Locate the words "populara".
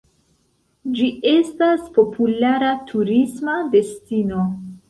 1.99-2.73